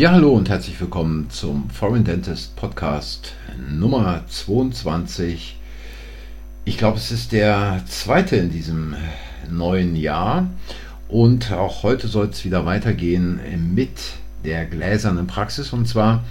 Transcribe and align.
Ja, 0.00 0.12
hallo 0.12 0.32
und 0.32 0.48
herzlich 0.48 0.80
willkommen 0.80 1.28
zum 1.28 1.68
Foreign 1.68 2.04
Dentist 2.04 2.56
Podcast 2.56 3.34
Nummer 3.70 4.24
22. 4.28 5.58
Ich 6.64 6.78
glaube, 6.78 6.96
es 6.96 7.12
ist 7.12 7.32
der 7.32 7.82
zweite 7.86 8.36
in 8.36 8.50
diesem 8.50 8.96
neuen 9.50 9.96
Jahr 9.96 10.48
und 11.06 11.52
auch 11.52 11.82
heute 11.82 12.08
soll 12.08 12.30
es 12.30 12.46
wieder 12.46 12.64
weitergehen 12.64 13.40
mit 13.74 14.14
der 14.42 14.64
gläsernen 14.64 15.26
Praxis 15.26 15.70
und 15.70 15.86
zwar 15.86 16.24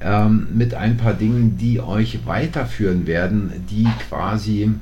ähm, 0.00 0.48
mit 0.52 0.74
ein 0.74 0.96
paar 0.96 1.14
Dingen, 1.14 1.56
die 1.56 1.80
euch 1.80 2.26
weiterführen 2.26 3.06
werden, 3.06 3.64
die 3.70 3.86
quasi 4.08 4.72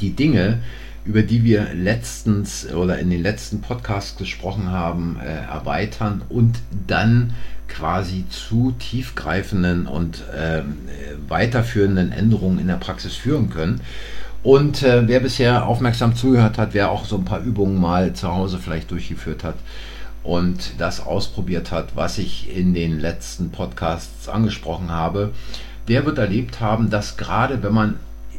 die 0.00 0.12
Dinge, 0.12 0.60
über 1.04 1.22
die 1.22 1.44
wir 1.44 1.74
letztens 1.74 2.72
oder 2.72 2.98
in 2.98 3.10
den 3.10 3.22
letzten 3.22 3.60
Podcasts 3.60 4.16
gesprochen 4.16 4.70
haben, 4.70 5.18
äh, 5.20 5.46
erweitern 5.46 6.22
und 6.28 6.60
dann 6.86 7.34
quasi 7.68 8.24
zu 8.28 8.74
tiefgreifenden 8.78 9.86
und 9.86 10.22
äh, 10.34 10.62
weiterführenden 11.28 12.12
Änderungen 12.12 12.58
in 12.58 12.68
der 12.68 12.76
Praxis 12.76 13.14
führen 13.14 13.50
können. 13.50 13.80
Und 14.42 14.82
äh, 14.82 15.08
wer 15.08 15.20
bisher 15.20 15.66
aufmerksam 15.66 16.14
zugehört 16.14 16.58
hat, 16.58 16.74
wer 16.74 16.90
auch 16.90 17.04
so 17.04 17.16
ein 17.16 17.24
paar 17.24 17.40
Übungen 17.40 17.80
mal 17.80 18.12
zu 18.12 18.28
Hause 18.28 18.58
vielleicht 18.58 18.90
durchgeführt 18.90 19.44
hat 19.44 19.54
und 20.22 20.74
das 20.78 21.00
ausprobiert 21.00 21.72
hat, 21.72 21.96
was 21.96 22.18
ich 22.18 22.54
in 22.54 22.74
den 22.74 23.00
letzten 23.00 23.50
Podcasts 23.50 24.28
angesprochen 24.28 24.90
habe, 24.90 25.32
der 25.88 26.04
wird 26.06 26.18
erlebt 26.18 26.60
haben, 26.60 26.90
dass 26.90 27.16
gerade 27.16 27.62
wenn 27.62 27.72
man 27.72 27.96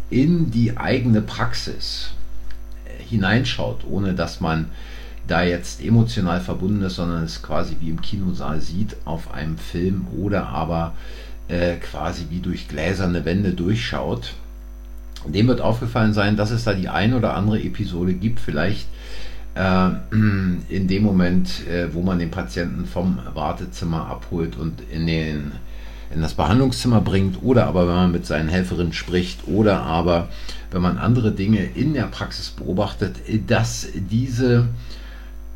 in 0.09 0.51
die 0.51 0.77
eigene 0.77 1.21
Praxis 1.21 2.11
hineinschaut, 3.13 3.85
ohne 3.89 4.13
dass 4.13 4.41
man 4.41 4.67
da 5.27 5.43
jetzt 5.43 5.83
emotional 5.83 6.41
verbunden 6.41 6.83
ist, 6.83 6.95
sondern 6.95 7.23
es 7.23 7.41
quasi 7.41 7.77
wie 7.79 7.89
im 7.89 8.01
Kinosaal 8.01 8.59
sieht 8.59 8.97
auf 9.05 9.33
einem 9.33 9.57
Film 9.57 10.07
oder 10.19 10.49
aber 10.49 10.93
äh, 11.47 11.75
quasi 11.75 12.27
wie 12.29 12.39
durch 12.39 12.67
gläserne 12.67 13.25
Wände 13.25 13.51
durchschaut. 13.51 14.33
Dem 15.25 15.47
wird 15.47 15.61
aufgefallen 15.61 16.13
sein, 16.13 16.35
dass 16.35 16.51
es 16.51 16.65
da 16.65 16.73
die 16.73 16.89
ein 16.89 17.13
oder 17.13 17.35
andere 17.35 17.61
Episode 17.61 18.13
gibt, 18.13 18.41
vielleicht 18.41 18.87
äh, 19.55 19.89
in 20.11 20.87
dem 20.87 21.03
Moment, 21.03 21.65
äh, 21.67 21.93
wo 21.93 22.01
man 22.01 22.19
den 22.19 22.31
Patienten 22.31 22.85
vom 22.85 23.19
Wartezimmer 23.33 24.07
abholt 24.07 24.57
und 24.57 24.81
in 24.91 25.07
den 25.07 25.51
in 26.13 26.21
das 26.21 26.33
Behandlungszimmer 26.33 27.01
bringt 27.01 27.41
oder 27.41 27.67
aber 27.67 27.87
wenn 27.87 27.95
man 27.95 28.11
mit 28.11 28.25
seinen 28.25 28.49
Helferinnen 28.49 28.93
spricht 28.93 29.47
oder 29.47 29.81
aber 29.81 30.29
wenn 30.71 30.81
man 30.81 30.97
andere 30.97 31.31
Dinge 31.31 31.63
in 31.75 31.93
der 31.93 32.03
Praxis 32.03 32.49
beobachtet, 32.49 33.15
dass 33.47 33.87
diese 33.93 34.67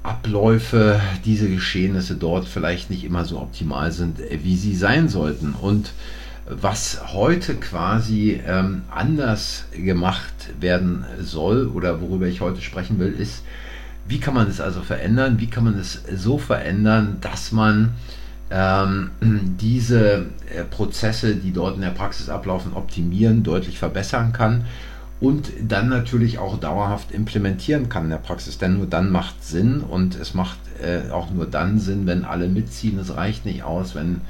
Abläufe, 0.03 1.01
diese 1.25 1.49
Geschehnisse 1.49 2.15
dort 2.15 2.47
vielleicht 2.47 2.89
nicht 2.89 3.03
immer 3.03 3.25
so 3.25 3.39
optimal 3.39 3.91
sind, 3.91 4.19
wie 4.43 4.55
sie 4.55 4.75
sein 4.75 5.09
sollten. 5.09 5.53
Und 5.53 5.91
was 6.49 7.13
heute 7.13 7.55
quasi 7.55 8.39
ähm, 8.47 8.83
anders 8.89 9.65
gemacht 9.75 10.33
werden 10.61 11.05
soll 11.19 11.67
oder 11.67 11.99
worüber 11.99 12.25
ich 12.27 12.39
heute 12.39 12.61
sprechen 12.61 12.99
will, 12.99 13.11
ist, 13.11 13.43
wie 14.07 14.19
kann 14.19 14.33
man 14.33 14.47
es 14.47 14.61
also 14.61 14.81
verändern? 14.81 15.39
Wie 15.39 15.47
kann 15.47 15.65
man 15.65 15.77
es 15.77 16.01
so 16.15 16.37
verändern, 16.37 17.17
dass 17.19 17.51
man 17.51 17.89
ähm, 18.51 19.11
diese 19.59 20.27
äh, 20.53 20.63
Prozesse, 20.69 21.35
die 21.35 21.51
dort 21.51 21.75
in 21.75 21.81
der 21.81 21.89
Praxis 21.89 22.29
ablaufen, 22.29 22.73
optimieren, 22.73 23.43
deutlich 23.43 23.79
verbessern 23.79 24.33
kann 24.33 24.65
und 25.19 25.51
dann 25.67 25.89
natürlich 25.89 26.37
auch 26.37 26.59
dauerhaft 26.59 27.11
implementieren 27.11 27.89
kann 27.89 28.05
in 28.05 28.09
der 28.11 28.17
Praxis. 28.17 28.57
Denn 28.57 28.77
nur 28.77 28.85
dann 28.85 29.11
macht 29.11 29.43
Sinn 29.43 29.81
und 29.81 30.15
es 30.15 30.33
macht 30.33 30.59
äh, 30.81 31.11
auch 31.11 31.31
nur 31.31 31.47
dann 31.47 31.79
Sinn, 31.79 32.05
wenn 32.05 32.23
alle 32.23 32.47
mitziehen. 32.47 32.99
Es 32.99 33.15
reicht 33.15 33.45
nicht 33.45 33.63
aus, 33.63 33.95
wenn 33.95 34.21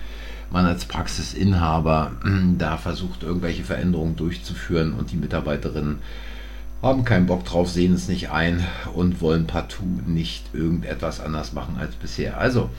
man 0.49 0.65
als 0.65 0.85
Praxisinhaber 0.85 2.11
äh, 2.23 2.57
da 2.57 2.77
versucht, 2.77 3.23
irgendwelche 3.23 3.63
Veränderungen 3.63 4.15
durchzuführen 4.15 4.93
und 4.93 5.11
die 5.11 5.17
Mitarbeiterinnen 5.17 5.99
haben 6.81 7.03
keinen 7.03 7.25
Bock 7.25 7.43
drauf, 7.43 7.69
sehen 7.69 7.93
es 7.93 8.07
nicht 8.07 8.29
ein 8.29 8.63
und 8.93 9.19
wollen 9.19 9.47
partout 9.47 9.83
nicht 10.05 10.53
irgendetwas 10.53 11.19
anders 11.19 11.53
machen 11.53 11.75
als 11.79 11.95
bisher. 11.95 12.37
Also, 12.37 12.69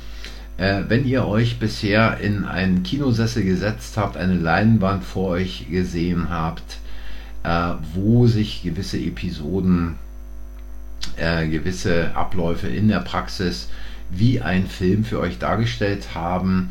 äh, 0.58 0.82
wenn 0.88 1.06
ihr 1.06 1.26
euch 1.26 1.58
bisher 1.58 2.18
in 2.18 2.44
einen 2.44 2.82
Kinosessel 2.82 3.44
gesetzt 3.44 3.96
habt, 3.96 4.16
eine 4.16 4.34
Leinwand 4.34 5.04
vor 5.04 5.30
euch 5.30 5.66
gesehen 5.70 6.28
habt, 6.28 6.78
äh, 7.44 7.74
wo 7.94 8.26
sich 8.26 8.62
gewisse 8.62 8.98
Episoden, 8.98 9.94
äh, 11.16 11.48
gewisse 11.48 12.14
Abläufe 12.14 12.68
in 12.68 12.88
der 12.88 13.00
Praxis 13.00 13.68
wie 14.10 14.40
ein 14.40 14.66
Film 14.66 15.04
für 15.04 15.20
euch 15.20 15.38
dargestellt 15.38 16.14
haben, 16.14 16.70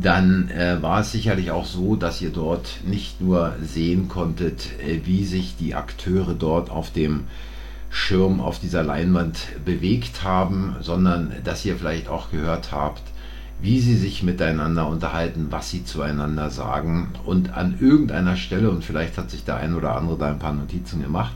dann 0.00 0.50
äh, 0.50 0.80
war 0.80 1.00
es 1.00 1.12
sicherlich 1.12 1.50
auch 1.50 1.66
so, 1.66 1.96
dass 1.96 2.20
ihr 2.20 2.30
dort 2.30 2.80
nicht 2.86 3.20
nur 3.20 3.56
sehen 3.62 4.08
konntet, 4.08 4.70
äh, 4.80 5.00
wie 5.04 5.24
sich 5.24 5.56
die 5.56 5.74
Akteure 5.74 6.34
dort 6.34 6.70
auf 6.70 6.92
dem 6.92 7.24
Schirm 7.90 8.40
auf 8.40 8.58
dieser 8.58 8.82
Leinwand 8.82 9.38
bewegt 9.64 10.22
haben, 10.22 10.76
sondern 10.80 11.32
dass 11.44 11.64
ihr 11.64 11.76
vielleicht 11.76 12.08
auch 12.08 12.30
gehört 12.30 12.70
habt, 12.70 13.02
wie 13.60 13.80
sie 13.80 13.96
sich 13.96 14.22
miteinander 14.22 14.86
unterhalten, 14.86 15.48
was 15.50 15.70
sie 15.70 15.84
zueinander 15.84 16.50
sagen. 16.50 17.08
Und 17.24 17.54
an 17.54 17.76
irgendeiner 17.80 18.36
Stelle, 18.36 18.70
und 18.70 18.84
vielleicht 18.84 19.18
hat 19.18 19.30
sich 19.30 19.44
der 19.44 19.56
ein 19.56 19.74
oder 19.74 19.96
andere 19.96 20.16
da 20.16 20.28
ein 20.28 20.38
paar 20.38 20.52
Notizen 20.52 21.02
gemacht, 21.02 21.34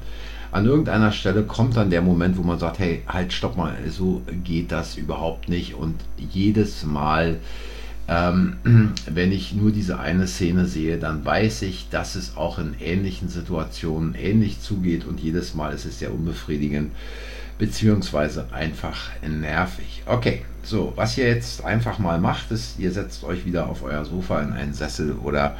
an 0.52 0.66
irgendeiner 0.66 1.12
Stelle 1.12 1.44
kommt 1.44 1.76
dann 1.76 1.90
der 1.90 2.02
Moment, 2.02 2.36
wo 2.36 2.42
man 2.42 2.58
sagt, 2.58 2.78
hey, 2.78 3.02
halt, 3.08 3.32
stopp 3.32 3.56
mal, 3.56 3.74
so 3.88 4.20
geht 4.44 4.70
das 4.70 4.96
überhaupt 4.96 5.48
nicht. 5.48 5.74
Und 5.74 5.94
jedes 6.18 6.84
Mal, 6.84 7.38
ähm, 8.06 8.58
wenn 9.10 9.32
ich 9.32 9.54
nur 9.54 9.72
diese 9.72 9.98
eine 9.98 10.26
Szene 10.26 10.66
sehe, 10.66 10.98
dann 10.98 11.24
weiß 11.24 11.62
ich, 11.62 11.88
dass 11.88 12.16
es 12.16 12.36
auch 12.36 12.58
in 12.58 12.74
ähnlichen 12.78 13.28
Situationen 13.28 14.14
ähnlich 14.14 14.60
zugeht 14.60 15.06
und 15.06 15.20
jedes 15.20 15.54
Mal 15.54 15.72
ist 15.72 15.86
es 15.86 15.98
sehr 15.98 16.12
unbefriedigend 16.12 16.92
beziehungsweise 17.62 18.46
einfach 18.50 19.12
nervig. 19.24 20.02
Okay, 20.06 20.44
so, 20.64 20.92
was 20.96 21.16
ihr 21.16 21.28
jetzt 21.28 21.64
einfach 21.64 22.00
mal 22.00 22.18
macht, 22.18 22.50
ist, 22.50 22.80
ihr 22.80 22.90
setzt 22.90 23.22
euch 23.22 23.44
wieder 23.46 23.68
auf 23.68 23.84
euer 23.84 24.04
Sofa 24.04 24.40
in 24.42 24.52
einen 24.52 24.74
Sessel 24.74 25.12
oder 25.12 25.56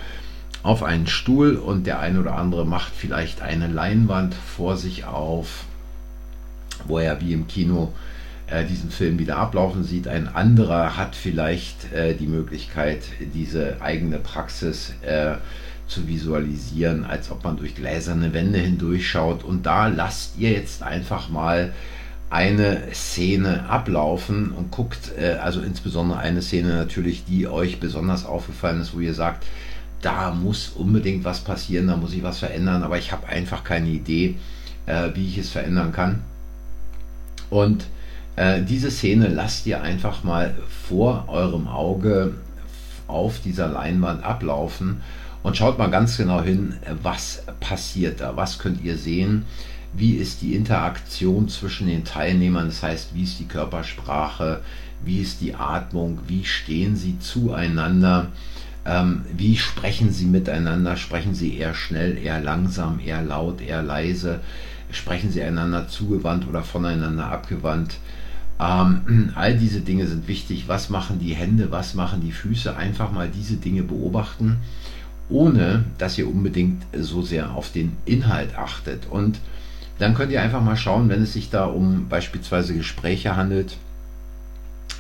auf 0.65 0.83
einen 0.83 1.07
Stuhl 1.07 1.55
und 1.55 1.87
der 1.87 2.01
eine 2.01 2.19
oder 2.19 2.35
andere 2.35 2.67
macht 2.67 2.93
vielleicht 2.93 3.41
eine 3.41 3.69
Leinwand 3.69 4.35
vor 4.35 4.77
sich 4.77 5.05
auf, 5.05 5.67
wo 6.89 6.99
er 6.99 7.21
wie 7.21 7.35
im 7.35 7.47
Kino 7.47 7.93
äh, 8.49 8.65
diesen 8.65 8.91
Film 8.91 9.21
wieder 9.21 9.37
ablaufen 9.37 9.85
sieht. 9.85 10.09
Ein 10.09 10.27
anderer 10.27 10.97
hat 10.97 11.15
vielleicht 11.15 11.93
äh, 11.93 12.17
die 12.17 12.27
Möglichkeit, 12.27 13.03
diese 13.33 13.81
eigene 13.81 14.19
Praxis 14.19 14.93
äh, 15.03 15.35
zu 15.87 16.07
visualisieren, 16.09 17.05
als 17.05 17.31
ob 17.31 17.45
man 17.45 17.57
durch 17.57 17.75
gläserne 17.75 18.33
Wände 18.33 18.59
hindurchschaut. 18.59 19.45
Und 19.45 19.67
da 19.67 19.89
lasst 19.89 20.39
ihr 20.39 20.51
jetzt 20.51 20.83
einfach 20.83 21.29
mal 21.29 21.73
eine 22.31 22.95
Szene 22.95 23.69
ablaufen 23.69 24.53
und 24.53 24.71
guckt, 24.71 25.13
äh, 25.19 25.35
also 25.35 25.61
insbesondere 25.61 26.19
eine 26.19 26.41
Szene 26.41 26.75
natürlich, 26.77 27.25
die 27.27 27.47
euch 27.47 27.79
besonders 27.79 28.25
aufgefallen 28.25 28.81
ist, 28.81 28.95
wo 28.95 29.01
ihr 29.01 29.13
sagt, 29.13 29.45
da 30.01 30.33
muss 30.33 30.71
unbedingt 30.71 31.25
was 31.25 31.41
passieren, 31.41 31.89
da 31.89 31.97
muss 31.97 32.15
ich 32.15 32.23
was 32.23 32.39
verändern, 32.39 32.83
aber 32.83 32.99
ich 32.99 33.13
habe 33.13 33.29
einfach 33.29 33.65
keine 33.65 33.89
Idee, 33.89 34.37
äh, 34.87 35.11
wie 35.15 35.29
ich 35.29 35.39
es 35.39 35.51
verändern 35.51 35.93
kann. 35.93 36.23
Und 37.51 37.85
äh, 38.37 38.63
diese 38.63 38.91
Szene 38.91 39.29
lasst 39.29 39.67
ihr 39.67 39.83
einfach 39.83 40.25
mal 40.25 40.55
vor 40.89 41.27
eurem 41.29 41.69
Auge 41.69 42.33
auf 43.09 43.41
dieser 43.41 43.69
Leinwand 43.69 44.25
ablaufen 44.25 45.03
und 45.43 45.57
schaut 45.57 45.79
mal 45.79 45.91
ganz 45.91 46.17
genau 46.17 46.43
hin, 46.43 46.75
was 47.03 47.45
passiert 47.61 48.21
da, 48.21 48.37
was 48.37 48.59
könnt 48.59 48.83
ihr 48.83 48.97
sehen, 48.97 49.45
wie 49.93 50.15
ist 50.15 50.41
die 50.41 50.55
Interaktion 50.55 51.49
zwischen 51.49 51.87
den 51.87 52.05
Teilnehmern, 52.05 52.67
das 52.67 52.83
heißt, 52.83 53.15
wie 53.15 53.25
ist 53.25 53.39
die 53.39 53.47
Körpersprache, 53.47 54.63
wie 55.05 55.21
ist 55.21 55.41
die 55.41 55.55
Atmung, 55.55 56.21
wie 56.27 56.45
stehen 56.45 56.97
sie 56.97 57.19
zueinander, 57.19 58.29
ähm, 58.87 59.23
wie 59.37 59.57
sprechen 59.57 60.13
sie 60.13 60.27
miteinander, 60.27 60.97
sprechen 60.97 61.35
sie 61.35 61.57
eher 61.57 61.75
schnell, 61.75 62.17
eher 62.17 62.41
langsam, 62.41 63.01
eher 63.05 63.23
laut, 63.23 63.61
eher 63.61 63.83
leise, 63.83 64.41
sprechen 64.91 65.31
sie 65.31 65.43
einander 65.43 65.89
zugewandt 65.89 66.49
oder 66.49 66.63
voneinander 66.63 67.27
abgewandt. 67.27 67.97
Ähm, 68.59 69.33
all 69.35 69.57
diese 69.57 69.81
Dinge 69.81 70.07
sind 70.07 70.27
wichtig. 70.27 70.65
Was 70.69 70.89
machen 70.89 71.19
die 71.19 71.35
Hände, 71.35 71.71
was 71.71 71.95
machen 71.95 72.21
die 72.21 72.33
Füße? 72.33 72.77
Einfach 72.77 73.13
mal 73.13 73.29
diese 73.29 73.57
Dinge 73.57 73.83
beobachten 73.83 74.59
ohne 75.33 75.85
dass 75.99 76.19
ihr 76.19 76.29
unbedingt 76.29 76.83
so 76.97 77.23
sehr 77.23 77.55
auf 77.55 77.73
den 77.73 77.97
Inhalt 78.05 78.57
achtet. 78.57 79.07
Und 79.11 79.41
dann 79.99 80.15
könnt 80.15 80.33
ihr 80.33 80.43
einfach 80.43 80.63
mal 80.63 80.77
schauen, 80.77 81.09
wenn 81.09 81.23
es 81.23 81.33
sich 81.33 81.51
da 81.51 81.65
um 81.65 82.09
beispielsweise 82.09 82.75
Gespräche 82.75 83.37
handelt, 83.37 83.77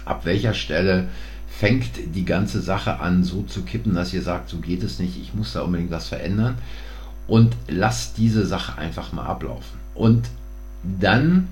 ab 0.04 0.24
welcher 0.24 0.54
Stelle 0.54 1.08
fängt 1.48 1.90
die 2.14 2.24
ganze 2.24 2.60
Sache 2.60 3.00
an 3.00 3.24
so 3.24 3.42
zu 3.42 3.62
kippen, 3.62 3.94
dass 3.94 4.14
ihr 4.14 4.22
sagt, 4.22 4.48
so 4.48 4.58
geht 4.58 4.82
es 4.82 4.98
nicht, 4.98 5.20
ich 5.20 5.34
muss 5.34 5.52
da 5.52 5.62
unbedingt 5.62 5.90
was 5.90 6.08
verändern. 6.08 6.56
Und 7.28 7.54
lasst 7.68 8.18
diese 8.18 8.46
Sache 8.46 8.78
einfach 8.78 9.12
mal 9.12 9.26
ablaufen. 9.26 9.78
Und 9.94 10.28
dann, 10.82 11.48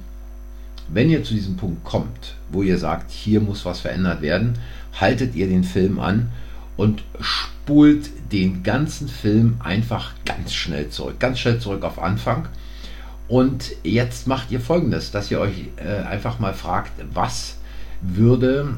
wenn 0.89 1.11
ihr 1.11 1.23
zu 1.23 1.35
diesem 1.35 1.57
Punkt 1.57 1.85
kommt, 1.85 2.35
wo 2.51 2.63
ihr 2.63 2.79
sagt, 2.79 3.11
hier 3.11 3.41
muss 3.41 3.65
was 3.65 3.81
verändert 3.81 4.23
werden, 4.23 4.55
haltet 4.99 5.35
ihr 5.37 5.47
den 5.47 5.63
Film 5.63 6.01
an 6.01 6.31
und 6.77 7.05
spult 7.71 8.11
den 8.33 8.65
ganzen 8.65 9.07
Film 9.09 9.61
einfach 9.61 10.15
ganz 10.25 10.53
schnell 10.53 10.89
zurück, 10.89 11.21
ganz 11.21 11.39
schnell 11.39 11.61
zurück 11.61 11.85
auf 11.85 12.03
Anfang. 12.03 12.49
Und 13.29 13.71
jetzt 13.85 14.27
macht 14.27 14.51
ihr 14.51 14.61
folgendes, 14.61 15.13
dass 15.13 15.31
ihr 15.31 15.39
euch 15.39 15.67
äh, 15.77 16.03
einfach 16.03 16.41
mal 16.41 16.53
fragt, 16.53 16.91
was 17.15 17.59
würde 18.01 18.77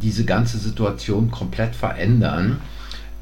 diese 0.00 0.24
ganze 0.24 0.58
Situation 0.58 1.32
komplett 1.32 1.74
verändern? 1.74 2.60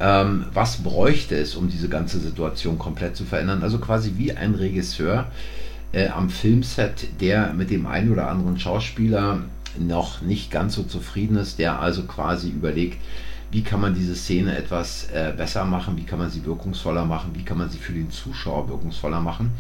Ähm, 0.00 0.44
was 0.52 0.82
bräuchte 0.82 1.34
es, 1.34 1.54
um 1.54 1.70
diese 1.70 1.88
ganze 1.88 2.20
Situation 2.20 2.78
komplett 2.78 3.16
zu 3.16 3.24
verändern? 3.24 3.62
Also 3.62 3.78
quasi 3.78 4.18
wie 4.18 4.34
ein 4.34 4.54
Regisseur 4.54 5.28
äh, 5.92 6.08
am 6.08 6.28
Filmset, 6.28 7.22
der 7.22 7.54
mit 7.54 7.70
dem 7.70 7.86
einen 7.86 8.12
oder 8.12 8.28
anderen 8.28 8.60
Schauspieler 8.60 9.44
noch 9.78 10.20
nicht 10.20 10.50
ganz 10.50 10.74
so 10.74 10.82
zufrieden 10.82 11.38
ist, 11.38 11.58
der 11.58 11.80
also 11.80 12.02
quasi 12.02 12.50
überlegt, 12.50 12.98
wie 13.50 13.62
kann 13.62 13.80
man 13.80 13.94
diese 13.94 14.14
Szene 14.14 14.56
etwas 14.56 15.08
äh, 15.12 15.32
besser 15.36 15.64
machen, 15.64 15.96
wie 15.96 16.04
kann 16.04 16.18
man 16.18 16.30
sie 16.30 16.44
wirkungsvoller 16.44 17.04
machen, 17.04 17.30
wie 17.34 17.44
kann 17.44 17.58
man 17.58 17.70
sie 17.70 17.78
für 17.78 17.92
den 17.92 18.10
Zuschauer 18.10 18.68
wirkungsvoller 18.68 19.20
machen. 19.20 19.52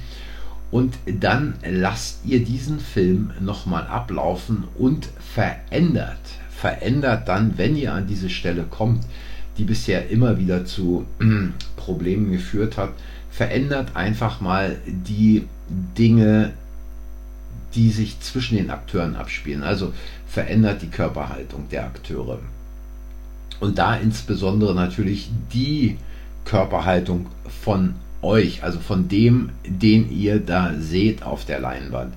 Und 0.70 0.98
dann 1.06 1.54
lasst 1.66 2.26
ihr 2.26 2.44
diesen 2.44 2.78
Film 2.78 3.32
nochmal 3.40 3.86
ablaufen 3.86 4.64
und 4.76 5.08
verändert, 5.18 6.20
verändert 6.50 7.26
dann, 7.26 7.56
wenn 7.56 7.74
ihr 7.74 7.94
an 7.94 8.06
diese 8.06 8.28
Stelle 8.28 8.64
kommt, 8.64 9.04
die 9.56 9.64
bisher 9.64 10.10
immer 10.10 10.38
wieder 10.38 10.66
zu 10.66 11.06
Problemen 11.76 12.30
geführt 12.30 12.76
hat, 12.76 12.90
verändert 13.30 13.96
einfach 13.96 14.40
mal 14.42 14.76
die 14.86 15.46
Dinge, 15.96 16.52
die 17.74 17.90
sich 17.90 18.20
zwischen 18.20 18.56
den 18.56 18.70
Akteuren 18.70 19.16
abspielen. 19.16 19.62
Also 19.62 19.92
verändert 20.26 20.82
die 20.82 20.88
Körperhaltung 20.88 21.68
der 21.70 21.84
Akteure. 21.84 22.40
Und 23.60 23.78
da 23.78 23.96
insbesondere 23.96 24.74
natürlich 24.74 25.30
die 25.52 25.96
Körperhaltung 26.44 27.26
von 27.62 27.94
euch, 28.22 28.62
also 28.62 28.78
von 28.78 29.08
dem, 29.08 29.50
den 29.66 30.10
ihr 30.10 30.40
da 30.40 30.74
seht 30.78 31.22
auf 31.22 31.44
der 31.44 31.60
Leinwand. 31.60 32.14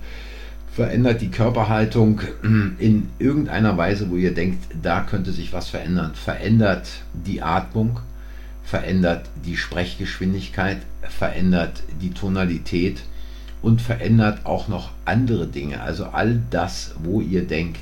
Verändert 0.74 1.22
die 1.22 1.32
Körperhaltung 1.32 2.22
in 2.80 3.10
irgendeiner 3.20 3.78
Weise, 3.78 4.10
wo 4.10 4.16
ihr 4.16 4.34
denkt, 4.34 4.64
da 4.82 5.02
könnte 5.02 5.32
sich 5.32 5.52
was 5.52 5.70
verändern. 5.70 6.12
Verändert 6.14 6.88
die 7.14 7.42
Atmung, 7.42 8.00
verändert 8.64 9.30
die 9.46 9.58
Sprechgeschwindigkeit, 9.58 10.78
verändert 11.02 11.84
die 12.02 12.12
Tonalität 12.12 13.02
und 13.62 13.82
verändert 13.82 14.46
auch 14.46 14.68
noch 14.68 14.92
andere 15.06 15.48
Dinge. 15.48 15.82
Also 15.82 16.06
all 16.06 16.40
das, 16.50 16.96
wo 17.04 17.22
ihr 17.22 17.46
denkt, 17.46 17.82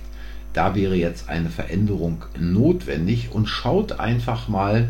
da 0.53 0.75
wäre 0.75 0.95
jetzt 0.95 1.29
eine 1.29 1.49
Veränderung 1.49 2.25
notwendig 2.39 3.29
und 3.31 3.47
schaut 3.47 3.99
einfach 3.99 4.47
mal, 4.47 4.89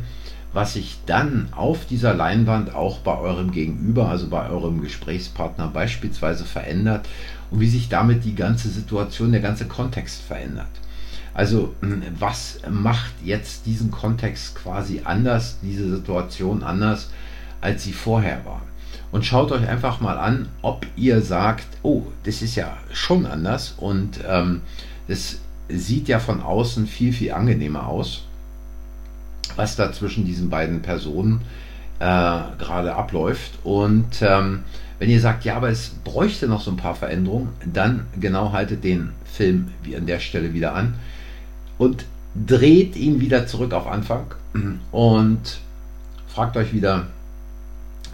was 0.53 0.73
sich 0.73 0.97
dann 1.05 1.49
auf 1.51 1.85
dieser 1.85 2.13
Leinwand 2.13 2.73
auch 2.73 2.99
bei 2.99 3.17
eurem 3.17 3.51
Gegenüber, 3.51 4.09
also 4.09 4.29
bei 4.29 4.49
eurem 4.49 4.81
Gesprächspartner 4.81 5.67
beispielsweise 5.67 6.43
verändert 6.45 7.07
und 7.51 7.59
wie 7.59 7.69
sich 7.69 7.89
damit 7.89 8.25
die 8.25 8.35
ganze 8.35 8.69
Situation, 8.69 9.31
der 9.31 9.41
ganze 9.41 9.65
Kontext 9.65 10.21
verändert. 10.21 10.69
Also 11.33 11.75
hm, 11.81 12.01
was 12.17 12.59
macht 12.69 13.13
jetzt 13.23 13.65
diesen 13.65 13.91
Kontext 13.91 14.55
quasi 14.55 15.01
anders, 15.03 15.59
diese 15.61 15.89
Situation 15.89 16.63
anders, 16.63 17.11
als 17.61 17.83
sie 17.83 17.93
vorher 17.93 18.43
war? 18.45 18.61
Und 19.11 19.25
schaut 19.25 19.51
euch 19.51 19.67
einfach 19.67 20.01
mal 20.01 20.17
an, 20.17 20.49
ob 20.61 20.85
ihr 20.95 21.21
sagt, 21.21 21.67
oh, 21.83 22.03
das 22.23 22.41
ist 22.41 22.55
ja 22.55 22.77
schon 22.91 23.25
anders 23.25 23.73
und 23.77 24.19
ähm, 24.27 24.61
das 25.07 25.39
sieht 25.69 26.07
ja 26.07 26.19
von 26.19 26.41
außen 26.41 26.87
viel, 26.87 27.13
viel 27.13 27.31
angenehmer 27.31 27.87
aus 27.87 28.23
was 29.55 29.75
da 29.75 29.91
zwischen 29.91 30.25
diesen 30.25 30.49
beiden 30.49 30.81
Personen 30.81 31.41
äh, 31.99 32.39
gerade 32.57 32.95
abläuft. 32.95 33.59
Und 33.63 34.21
ähm, 34.21 34.63
wenn 34.99 35.09
ihr 35.09 35.19
sagt, 35.19 35.45
ja, 35.45 35.55
aber 35.55 35.69
es 35.69 35.89
bräuchte 36.03 36.47
noch 36.47 36.61
so 36.61 36.71
ein 36.71 36.77
paar 36.77 36.95
Veränderungen, 36.95 37.49
dann 37.71 38.07
genau 38.19 38.51
haltet 38.51 38.83
den 38.83 39.11
Film 39.25 39.71
an 39.95 40.05
der 40.05 40.19
Stelle 40.19 40.53
wieder 40.53 40.75
an 40.75 40.95
und 41.77 42.05
dreht 42.35 42.95
ihn 42.95 43.19
wieder 43.19 43.47
zurück 43.47 43.73
auf 43.73 43.87
Anfang 43.87 44.25
und 44.91 45.59
fragt 46.27 46.57
euch 46.57 46.73
wieder, 46.73 47.07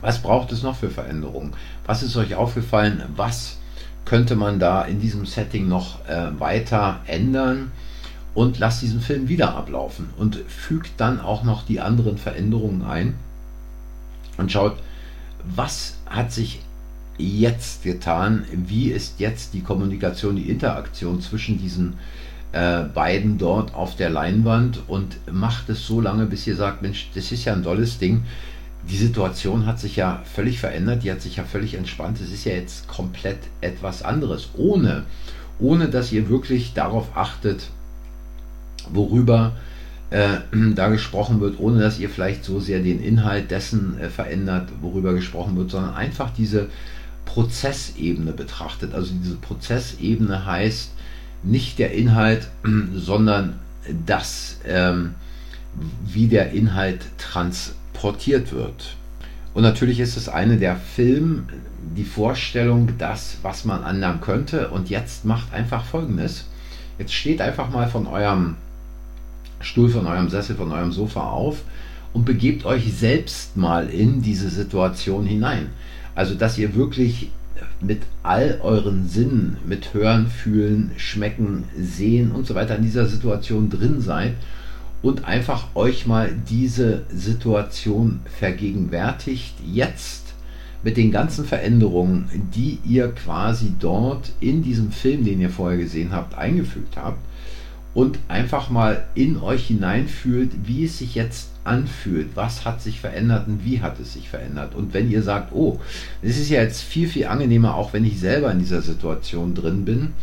was 0.01 0.21
braucht 0.21 0.51
es 0.51 0.61
noch 0.61 0.75
für 0.75 0.89
Veränderungen? 0.89 1.53
Was 1.85 2.03
ist 2.03 2.15
euch 2.15 2.35
aufgefallen? 2.35 3.03
Was 3.15 3.57
könnte 4.05 4.35
man 4.35 4.59
da 4.59 4.83
in 4.83 4.99
diesem 4.99 5.25
Setting 5.25 5.67
noch 5.67 6.07
äh, 6.07 6.39
weiter 6.39 7.01
ändern? 7.07 7.71
und 8.35 8.59
lasst 8.59 8.81
diesen 8.81 9.01
Film 9.01 9.29
wieder 9.29 9.55
ablaufen 9.55 10.09
und 10.17 10.35
fügt 10.47 10.91
dann 10.97 11.19
auch 11.19 11.43
noch 11.43 11.65
die 11.65 11.79
anderen 11.79 12.17
Veränderungen 12.17 12.83
ein 12.83 13.15
und 14.37 14.51
schaut, 14.51 14.77
was 15.55 15.95
hat 16.05 16.31
sich 16.31 16.61
jetzt 17.17 17.83
getan, 17.83 18.43
wie 18.51 18.91
ist 18.91 19.19
jetzt 19.21 19.53
die 19.53 19.61
Kommunikation, 19.61 20.35
die 20.35 20.49
Interaktion 20.49 21.21
zwischen 21.21 21.57
diesen 21.57 21.93
äh, 22.51 22.83
beiden 22.83 23.37
dort 23.37 23.73
auf 23.73 23.95
der 23.95 24.09
Leinwand 24.09 24.81
und 24.87 25.15
macht 25.31 25.69
es 25.69 25.87
so 25.87 26.01
lange, 26.01 26.25
bis 26.25 26.45
ihr 26.45 26.57
sagt, 26.57 26.81
Mensch, 26.81 27.09
das 27.15 27.31
ist 27.31 27.45
ja 27.45 27.53
ein 27.53 27.63
tolles 27.63 27.99
Ding. 27.99 28.23
Die 28.89 28.97
Situation 28.97 29.65
hat 29.65 29.79
sich 29.79 29.95
ja 29.95 30.21
völlig 30.25 30.59
verändert, 30.59 31.03
die 31.03 31.11
hat 31.11 31.21
sich 31.21 31.37
ja 31.37 31.43
völlig 31.43 31.73
entspannt. 31.73 32.19
Es 32.21 32.31
ist 32.31 32.45
ja 32.45 32.53
jetzt 32.53 32.87
komplett 32.87 33.39
etwas 33.61 34.03
anderes, 34.03 34.49
ohne, 34.55 35.03
ohne 35.59 35.89
dass 35.89 36.11
ihr 36.11 36.29
wirklich 36.29 36.73
darauf 36.73 37.15
achtet, 37.15 37.69
worüber 38.91 39.53
äh, 40.11 40.37
da 40.75 40.89
gesprochen 40.89 41.41
wird, 41.41 41.59
ohne 41.59 41.79
dass 41.79 41.99
ihr 41.99 42.09
vielleicht 42.09 42.43
so 42.43 42.59
sehr 42.59 42.79
den 42.79 43.01
Inhalt 43.01 43.49
dessen 43.49 43.99
äh, 43.99 44.09
verändert, 44.09 44.69
worüber 44.81 45.13
gesprochen 45.13 45.57
wird, 45.57 45.71
sondern 45.71 45.95
einfach 45.95 46.29
diese 46.31 46.69
Prozessebene 47.25 48.31
betrachtet. 48.31 48.93
Also 48.93 49.13
diese 49.21 49.35
Prozessebene 49.35 50.45
heißt 50.45 50.91
nicht 51.43 51.79
der 51.79 51.91
Inhalt, 51.91 52.49
sondern 52.95 53.59
das, 54.05 54.59
ähm, 54.65 55.15
wie 56.05 56.27
der 56.27 56.51
Inhalt 56.51 57.01
transportiert 57.95 58.51
wird. 58.51 58.95
Und 59.53 59.63
natürlich 59.63 59.99
ist 59.99 60.17
es 60.17 60.27
eine 60.27 60.57
der 60.57 60.75
Film, 60.75 61.47
die 61.95 62.03
Vorstellung, 62.03 62.89
das, 62.97 63.37
was 63.41 63.63
man 63.63 63.83
ändern 63.83 64.19
könnte. 64.19 64.69
Und 64.69 64.89
jetzt 64.89 65.23
macht 65.23 65.53
einfach 65.53 65.85
Folgendes. 65.85 66.45
Jetzt 66.99 67.13
steht 67.13 67.41
einfach 67.41 67.69
mal 67.69 67.87
von 67.87 68.05
eurem 68.07 68.55
Stuhl 69.61 69.89
von 69.89 70.05
eurem 70.05 70.29
Sessel, 70.29 70.55
von 70.55 70.71
eurem 70.71 70.91
Sofa 70.91 71.29
auf 71.29 71.63
und 72.13 72.25
begebt 72.25 72.65
euch 72.65 72.93
selbst 72.93 73.55
mal 73.55 73.89
in 73.89 74.21
diese 74.21 74.49
Situation 74.49 75.25
hinein. 75.25 75.69
Also, 76.13 76.35
dass 76.35 76.57
ihr 76.57 76.75
wirklich 76.75 77.31
mit 77.79 78.01
all 78.23 78.59
euren 78.61 79.07
Sinnen, 79.07 79.57
mit 79.65 79.93
Hören, 79.93 80.27
Fühlen, 80.27 80.91
Schmecken, 80.97 81.63
Sehen 81.79 82.31
und 82.31 82.45
so 82.45 82.55
weiter 82.55 82.75
in 82.75 82.83
dieser 82.83 83.05
Situation 83.05 83.69
drin 83.69 84.01
seid 84.01 84.33
und 85.05 85.25
einfach 85.25 85.67
euch 85.75 86.07
mal 86.07 86.33
diese 86.49 87.03
Situation 87.13 88.21
vergegenwärtigt, 88.39 89.53
jetzt 89.71 90.33
mit 90.81 90.97
den 90.97 91.11
ganzen 91.11 91.45
Veränderungen, 91.45 92.49
die 92.55 92.79
ihr 92.83 93.09
quasi 93.09 93.73
dort 93.79 94.31
in 94.39 94.63
diesem 94.63 94.91
Film, 94.91 95.23
den 95.23 95.39
ihr 95.39 95.51
vorher 95.51 95.77
gesehen 95.77 96.11
habt, 96.11 96.35
eingefügt 96.35 96.97
habt 96.97 97.19
und 97.93 98.17
einfach 98.29 98.71
mal 98.71 99.05
in 99.13 99.37
euch 99.37 99.67
hineinfühlt, 99.67 100.49
wie 100.65 100.85
es 100.85 100.97
sich 100.97 101.13
jetzt 101.13 101.51
anfühlt, 101.65 102.29
was 102.33 102.65
hat 102.65 102.81
sich 102.81 102.99
verändert 102.99 103.47
und 103.47 103.63
wie 103.63 103.81
hat 103.81 103.99
es 103.99 104.13
sich 104.13 104.27
verändert. 104.27 104.73
Und 104.73 104.95
wenn 104.95 105.11
ihr 105.11 105.21
sagt, 105.21 105.53
oh, 105.53 105.79
es 106.23 106.39
ist 106.39 106.49
ja 106.49 106.63
jetzt 106.63 106.81
viel, 106.81 107.07
viel 107.07 107.27
angenehmer, 107.27 107.75
auch 107.75 107.93
wenn 107.93 108.05
ich 108.05 108.19
selber 108.19 108.51
in 108.51 108.57
dieser 108.57 108.81
Situation 108.81 109.53
drin 109.53 109.85
bin, 109.85 110.13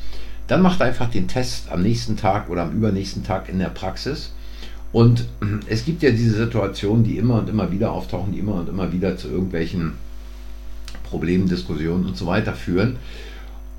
dann 0.48 0.60
macht 0.60 0.82
einfach 0.82 1.08
den 1.08 1.28
Test 1.28 1.70
am 1.70 1.82
nächsten 1.82 2.16
Tag 2.16 2.50
oder 2.50 2.62
am 2.62 2.72
übernächsten 2.72 3.22
Tag 3.22 3.48
in 3.48 3.60
der 3.60 3.68
Praxis. 3.68 4.32
Und 4.92 5.24
es 5.68 5.84
gibt 5.84 6.02
ja 6.02 6.10
diese 6.10 6.36
Situationen, 6.36 7.04
die 7.04 7.16
immer 7.16 7.38
und 7.38 7.48
immer 7.48 7.70
wieder 7.72 7.92
auftauchen, 7.92 8.32
die 8.32 8.40
immer 8.40 8.54
und 8.54 8.68
immer 8.68 8.92
wieder 8.92 9.16
zu 9.16 9.28
irgendwelchen 9.28 9.94
Problemen, 11.04 11.48
Diskussionen 11.48 12.06
und 12.06 12.16
so 12.16 12.26
weiter 12.26 12.52
führen 12.52 12.96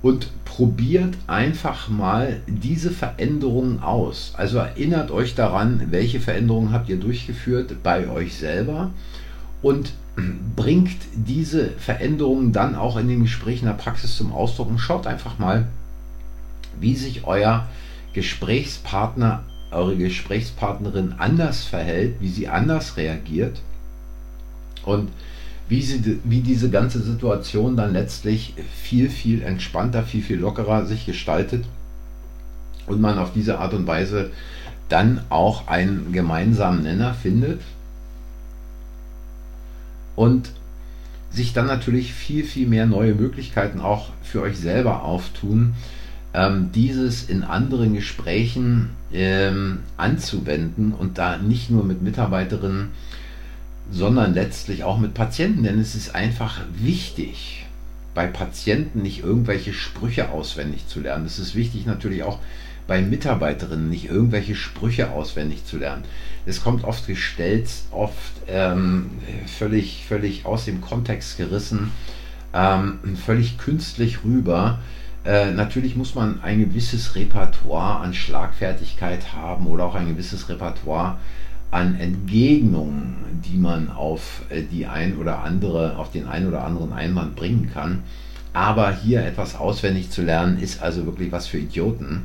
und 0.01 0.27
probiert 0.43 1.15
einfach 1.27 1.87
mal 1.87 2.41
diese 2.45 2.91
Veränderungen 2.91 3.81
aus. 3.81 4.33
Also 4.35 4.57
erinnert 4.57 5.11
euch 5.11 5.33
daran, 5.33 5.87
welche 5.91 6.19
Veränderungen 6.19 6.71
habt 6.71 6.89
ihr 6.89 6.97
durchgeführt 6.97 7.77
bei 7.83 8.09
euch 8.09 8.35
selber 8.35 8.91
und 9.61 9.93
bringt 10.55 10.97
diese 11.15 11.69
Veränderungen 11.71 12.51
dann 12.51 12.75
auch 12.75 12.97
in 12.97 13.07
den 13.07 13.23
Gesprächen 13.23 13.65
der 13.65 13.73
Praxis 13.73 14.17
zum 14.17 14.31
Ausdruck 14.31 14.69
und 14.69 14.77
schaut 14.77 15.07
einfach 15.07 15.39
mal, 15.39 15.67
wie 16.79 16.95
sich 16.95 17.25
euer 17.25 17.67
Gesprächspartner, 18.13 19.43
eure 19.73 19.95
Gesprächspartnerin 19.95 21.15
anders 21.17 21.63
verhält, 21.63 22.15
wie 22.19 22.29
sie 22.29 22.47
anders 22.47 22.97
reagiert 22.97 23.61
und 24.85 25.09
wie, 25.69 25.81
sie, 25.81 26.19
wie 26.23 26.41
diese 26.41 26.69
ganze 26.69 27.01
Situation 27.01 27.75
dann 27.77 27.93
letztlich 27.93 28.53
viel, 28.75 29.09
viel 29.09 29.41
entspannter, 29.41 30.03
viel, 30.03 30.21
viel 30.21 30.39
lockerer 30.39 30.85
sich 30.85 31.05
gestaltet 31.05 31.65
und 32.85 33.01
man 33.01 33.17
auf 33.17 33.33
diese 33.33 33.59
Art 33.59 33.73
und 33.73 33.87
Weise 33.87 34.31
dann 34.89 35.21
auch 35.29 35.67
einen 35.67 36.11
gemeinsamen 36.11 36.83
Nenner 36.83 37.13
findet 37.13 37.61
und 40.15 40.51
sich 41.31 41.53
dann 41.53 41.65
natürlich 41.65 42.13
viel, 42.13 42.43
viel 42.43 42.67
mehr 42.67 42.85
neue 42.85 43.15
Möglichkeiten 43.15 43.81
auch 43.81 44.09
für 44.21 44.41
euch 44.41 44.57
selber 44.59 45.03
auftun, 45.03 45.73
ähm, 46.33 46.71
dieses 46.73 47.29
in 47.29 47.43
anderen 47.43 47.93
Gesprächen 47.93 48.89
ähm, 49.11 49.79
anzuwenden 49.97 50.93
und 50.93 51.17
da 51.17 51.37
nicht 51.37 51.69
nur 51.69 51.83
mit 51.83 52.01
Mitarbeiterinnen, 52.01 52.89
sondern 53.91 54.33
letztlich 54.33 54.83
auch 54.83 54.97
mit 54.97 55.13
Patienten, 55.13 55.63
denn 55.63 55.79
es 55.79 55.95
ist 55.95 56.15
einfach 56.15 56.61
wichtig, 56.75 57.65
bei 58.15 58.27
Patienten 58.27 59.01
nicht 59.01 59.23
irgendwelche 59.23 59.73
Sprüche 59.73 60.29
auswendig 60.29 60.87
zu 60.87 60.99
lernen. 61.01 61.25
Es 61.25 61.39
ist 61.39 61.55
wichtig 61.55 61.85
natürlich 61.85 62.23
auch 62.23 62.39
bei 62.87 63.01
Mitarbeiterinnen 63.01 63.89
nicht 63.89 64.05
irgendwelche 64.05 64.55
Sprüche 64.55 65.11
auswendig 65.11 65.65
zu 65.65 65.77
lernen. 65.77 66.03
Es 66.45 66.63
kommt 66.63 66.83
oft 66.83 67.07
gestellt, 67.07 67.69
oft 67.91 68.33
ähm, 68.47 69.11
völlig, 69.57 70.05
völlig 70.07 70.45
aus 70.45 70.65
dem 70.65 70.81
Kontext 70.81 71.37
gerissen, 71.37 71.91
ähm, 72.53 72.99
völlig 73.25 73.57
künstlich 73.57 74.23
rüber. 74.25 74.79
Äh, 75.25 75.51
natürlich 75.51 75.95
muss 75.95 76.15
man 76.15 76.41
ein 76.43 76.59
gewisses 76.59 77.15
Repertoire 77.15 78.01
an 78.01 78.13
Schlagfertigkeit 78.13 79.33
haben 79.33 79.67
oder 79.67 79.85
auch 79.85 79.95
ein 79.95 80.07
gewisses 80.07 80.49
Repertoire 80.49 81.17
an 81.71 81.99
Entgegnungen, 81.99 83.41
die 83.45 83.57
man 83.57 83.89
auf 83.89 84.43
äh, 84.49 84.63
die 84.63 84.85
ein 84.85 85.17
oder 85.17 85.43
andere, 85.43 85.97
auf 85.97 86.11
den 86.11 86.27
ein 86.27 86.47
oder 86.47 86.63
anderen 86.63 86.91
Einwand 86.91 87.35
bringen 87.35 87.71
kann. 87.73 88.03
Aber 88.51 88.95
hier 88.95 89.25
etwas 89.25 89.55
auswendig 89.55 90.11
zu 90.11 90.21
lernen, 90.21 90.59
ist 90.59 90.83
also 90.83 91.05
wirklich 91.05 91.31
was 91.31 91.47
für 91.47 91.57
Idioten. 91.57 92.23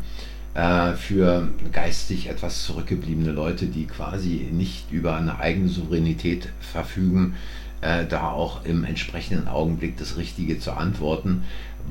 Äh, 0.54 0.94
für 0.94 1.48
geistig 1.72 2.28
etwas 2.28 2.64
zurückgebliebene 2.64 3.30
Leute, 3.30 3.66
die 3.66 3.86
quasi 3.86 4.48
nicht 4.50 4.90
über 4.90 5.14
eine 5.16 5.38
eigene 5.38 5.68
Souveränität 5.68 6.48
verfügen, 6.60 7.36
äh, 7.80 8.06
da 8.06 8.30
auch 8.30 8.64
im 8.64 8.82
entsprechenden 8.82 9.46
Augenblick 9.46 9.96
das 9.98 10.16
Richtige 10.16 10.58
zu 10.58 10.72
antworten, 10.72 11.44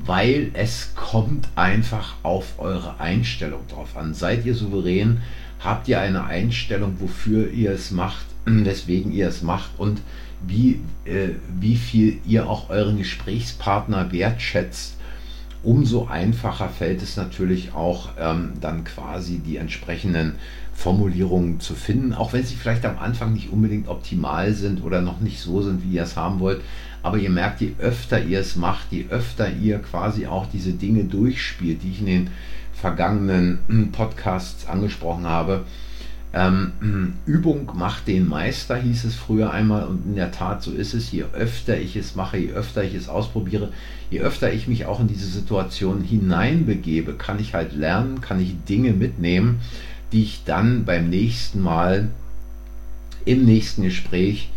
weil 0.04 0.50
es 0.54 0.94
kommt 0.94 1.48
einfach 1.54 2.14
auf 2.22 2.58
eure 2.58 3.00
Einstellung 3.00 3.66
drauf 3.68 3.96
an. 3.96 4.14
Seid 4.14 4.44
ihr 4.44 4.54
souverän? 4.54 5.22
Habt 5.60 5.88
ihr 5.88 6.00
eine 6.00 6.24
Einstellung, 6.24 6.96
wofür 7.00 7.50
ihr 7.50 7.72
es 7.72 7.90
macht, 7.90 8.26
weswegen 8.44 9.12
ihr 9.12 9.28
es 9.28 9.42
macht 9.42 9.70
und 9.78 10.00
wie, 10.46 10.80
äh, 11.04 11.30
wie 11.58 11.76
viel 11.76 12.20
ihr 12.26 12.48
auch 12.48 12.70
euren 12.70 12.98
Gesprächspartner 12.98 14.12
wertschätzt 14.12 14.97
umso 15.68 16.06
einfacher 16.06 16.70
fällt 16.70 17.02
es 17.02 17.18
natürlich 17.18 17.74
auch 17.74 18.08
ähm, 18.18 18.52
dann 18.58 18.84
quasi 18.84 19.38
die 19.38 19.58
entsprechenden 19.58 20.36
Formulierungen 20.72 21.60
zu 21.60 21.74
finden, 21.74 22.14
auch 22.14 22.32
wenn 22.32 22.42
sie 22.42 22.54
vielleicht 22.54 22.86
am 22.86 22.98
Anfang 22.98 23.34
nicht 23.34 23.52
unbedingt 23.52 23.86
optimal 23.86 24.54
sind 24.54 24.82
oder 24.82 25.02
noch 25.02 25.20
nicht 25.20 25.40
so 25.40 25.60
sind, 25.60 25.84
wie 25.84 25.96
ihr 25.96 26.04
es 26.04 26.16
haben 26.16 26.40
wollt. 26.40 26.62
Aber 27.02 27.18
ihr 27.18 27.28
merkt, 27.28 27.60
je 27.60 27.74
öfter 27.78 28.22
ihr 28.22 28.40
es 28.40 28.56
macht, 28.56 28.92
je 28.92 29.08
öfter 29.10 29.52
ihr 29.52 29.78
quasi 29.80 30.26
auch 30.26 30.46
diese 30.50 30.72
Dinge 30.72 31.04
durchspielt, 31.04 31.82
die 31.82 31.90
ich 31.90 32.00
in 32.00 32.06
den 32.06 32.30
vergangenen 32.72 33.90
Podcasts 33.92 34.66
angesprochen 34.66 35.26
habe, 35.26 35.66
ähm, 36.38 37.14
Übung 37.26 37.72
macht 37.74 38.06
den 38.06 38.28
Meister, 38.28 38.76
hieß 38.76 39.04
es 39.04 39.16
früher 39.16 39.50
einmal, 39.50 39.86
und 39.86 40.06
in 40.06 40.14
der 40.14 40.30
Tat 40.30 40.62
so 40.62 40.70
ist 40.70 40.94
es. 40.94 41.10
Je 41.10 41.24
öfter 41.32 41.78
ich 41.78 41.96
es 41.96 42.14
mache, 42.14 42.38
je 42.38 42.52
öfter 42.52 42.84
ich 42.84 42.94
es 42.94 43.08
ausprobiere, 43.08 43.72
je 44.10 44.20
öfter 44.20 44.52
ich 44.52 44.68
mich 44.68 44.86
auch 44.86 45.00
in 45.00 45.08
diese 45.08 45.26
Situation 45.26 46.02
hineinbegebe, 46.02 47.14
kann 47.14 47.40
ich 47.40 47.54
halt 47.54 47.74
lernen, 47.74 48.20
kann 48.20 48.40
ich 48.40 48.56
Dinge 48.68 48.92
mitnehmen, 48.92 49.60
die 50.12 50.22
ich 50.22 50.42
dann 50.44 50.84
beim 50.84 51.08
nächsten 51.10 51.60
Mal 51.60 52.08
im 53.24 53.44
nächsten 53.44 53.82
Gespräch 53.82 54.50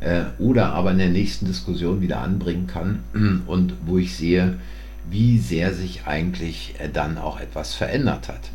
äh, 0.00 0.24
oder 0.38 0.72
aber 0.72 0.90
in 0.90 0.98
der 0.98 1.08
nächsten 1.08 1.46
Diskussion 1.46 2.00
wieder 2.00 2.20
anbringen 2.20 2.66
kann 2.66 3.00
und 3.46 3.74
wo 3.86 3.96
ich 3.96 4.16
sehe, 4.16 4.58
wie 5.10 5.38
sehr 5.38 5.72
sich 5.72 6.02
eigentlich 6.06 6.74
äh, 6.78 6.88
dann 6.92 7.16
auch 7.16 7.40
etwas 7.40 7.74
verändert 7.74 8.28
hat. 8.28 8.50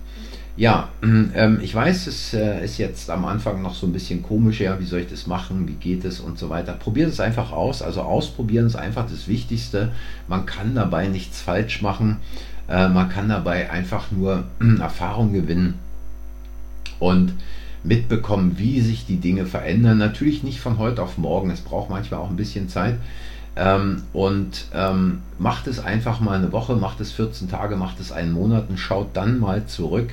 Ja, 0.55 0.89
ähm, 1.01 1.59
ich 1.63 1.73
weiß, 1.73 2.05
es 2.05 2.33
äh, 2.35 2.63
ist 2.63 2.77
jetzt 2.77 3.09
am 3.09 3.25
Anfang 3.25 3.63
noch 3.63 3.73
so 3.73 3.87
ein 3.87 3.93
bisschen 3.93 4.21
komisch, 4.21 4.61
ja, 4.61 4.79
wie 4.79 4.85
soll 4.85 4.99
ich 4.99 5.09
das 5.09 5.25
machen, 5.25 5.67
wie 5.67 5.73
geht 5.73 6.05
es 6.05 6.19
und 6.19 6.37
so 6.37 6.49
weiter. 6.49 6.73
Probiert 6.73 7.09
es 7.09 7.19
einfach 7.19 7.51
aus. 7.51 7.81
Also 7.81 8.01
ausprobieren 8.01 8.67
ist 8.67 8.75
einfach 8.75 9.09
das 9.09 9.27
Wichtigste. 9.27 9.91
Man 10.27 10.45
kann 10.45 10.75
dabei 10.75 11.07
nichts 11.07 11.41
falsch 11.41 11.81
machen. 11.81 12.17
Äh, 12.69 12.87
man 12.89 13.09
kann 13.09 13.29
dabei 13.29 13.71
einfach 13.71 14.11
nur 14.11 14.43
Erfahrung 14.79 15.33
gewinnen 15.33 15.79
und 16.99 17.33
mitbekommen, 17.83 18.57
wie 18.57 18.79
sich 18.81 19.07
die 19.07 19.17
Dinge 19.17 19.47
verändern. 19.47 19.97
Natürlich 19.97 20.43
nicht 20.43 20.59
von 20.59 20.77
heute 20.77 21.01
auf 21.01 21.17
morgen. 21.17 21.49
Es 21.49 21.61
braucht 21.61 21.89
manchmal 21.89 22.19
auch 22.19 22.29
ein 22.29 22.35
bisschen 22.35 22.69
Zeit. 22.69 22.95
Ähm, 23.55 24.03
und 24.13 24.65
ähm, 24.73 25.21
macht 25.37 25.67
es 25.67 25.79
einfach 25.79 26.19
mal 26.19 26.37
eine 26.37 26.51
Woche, 26.51 26.75
macht 26.75 26.99
es 27.01 27.11
14 27.11 27.49
Tage, 27.49 27.75
macht 27.75 27.99
es 27.99 28.11
einen 28.11 28.31
Monat 28.31 28.69
und 28.69 28.77
schaut 28.77 29.15
dann 29.15 29.39
mal 29.39 29.65
zurück 29.65 30.09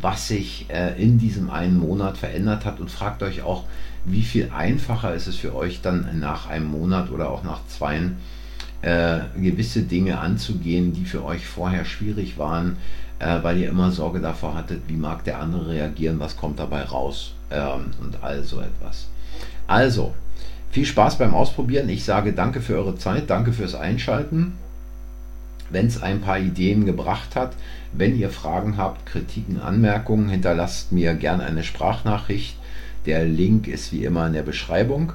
was 0.00 0.28
sich 0.28 0.66
äh, 0.68 1.00
in 1.00 1.18
diesem 1.18 1.50
einen 1.50 1.78
Monat 1.78 2.18
verändert 2.18 2.64
hat 2.64 2.80
und 2.80 2.90
fragt 2.90 3.22
euch 3.22 3.42
auch, 3.42 3.64
wie 4.04 4.22
viel 4.22 4.50
einfacher 4.54 5.14
ist 5.14 5.26
es 5.26 5.36
für 5.36 5.54
euch 5.54 5.80
dann 5.80 6.20
nach 6.20 6.48
einem 6.48 6.66
Monat 6.66 7.10
oder 7.10 7.30
auch 7.30 7.42
nach 7.42 7.60
zwei 7.68 8.10
äh, 8.82 9.20
gewisse 9.36 9.82
Dinge 9.82 10.18
anzugehen, 10.18 10.92
die 10.92 11.04
für 11.04 11.24
euch 11.24 11.46
vorher 11.46 11.84
schwierig 11.84 12.38
waren, 12.38 12.76
äh, 13.18 13.42
weil 13.42 13.58
ihr 13.58 13.68
immer 13.68 13.90
Sorge 13.90 14.20
davor 14.20 14.54
hattet, 14.54 14.82
wie 14.88 14.96
mag 14.96 15.24
der 15.24 15.40
andere 15.40 15.70
reagieren, 15.70 16.20
was 16.20 16.36
kommt 16.36 16.58
dabei 16.58 16.82
raus 16.82 17.34
ähm, 17.50 17.90
und 18.00 18.22
all 18.22 18.42
so 18.44 18.60
etwas. 18.60 19.08
Also, 19.66 20.14
viel 20.70 20.84
Spaß 20.84 21.18
beim 21.18 21.34
Ausprobieren. 21.34 21.88
Ich 21.88 22.04
sage 22.04 22.32
danke 22.32 22.60
für 22.60 22.76
eure 22.76 22.96
Zeit, 22.96 23.30
danke 23.30 23.52
fürs 23.52 23.74
Einschalten 23.74 24.54
wenn 25.70 25.86
es 25.86 26.02
ein 26.02 26.20
paar 26.20 26.38
Ideen 26.38 26.86
gebracht 26.86 27.36
hat. 27.36 27.54
Wenn 27.92 28.18
ihr 28.18 28.30
Fragen 28.30 28.76
habt, 28.76 29.06
Kritiken, 29.06 29.60
Anmerkungen, 29.60 30.28
hinterlasst 30.28 30.92
mir 30.92 31.14
gerne 31.14 31.44
eine 31.44 31.64
Sprachnachricht. 31.64 32.56
Der 33.06 33.24
Link 33.24 33.68
ist 33.68 33.92
wie 33.92 34.04
immer 34.04 34.26
in 34.26 34.32
der 34.32 34.42
Beschreibung. 34.42 35.12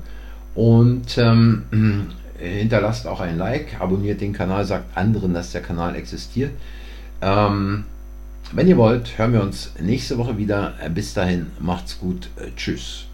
Und 0.55 1.17
ähm, 1.17 1.63
hinterlasst 2.37 3.07
auch 3.07 3.19
ein 3.19 3.37
Like, 3.37 3.79
abonniert 3.79 4.21
den 4.21 4.33
Kanal, 4.33 4.65
sagt 4.65 4.97
anderen, 4.97 5.33
dass 5.33 5.51
der 5.51 5.61
Kanal 5.61 5.95
existiert. 5.95 6.51
Ähm, 7.21 7.85
wenn 8.53 8.67
ihr 8.67 8.77
wollt, 8.77 9.17
hören 9.17 9.33
wir 9.33 9.41
uns 9.41 9.73
nächste 9.79 10.17
Woche 10.17 10.37
wieder. 10.37 10.73
Bis 10.93 11.13
dahin, 11.13 11.47
macht's 11.59 11.99
gut. 11.99 12.29
Tschüss. 12.55 13.10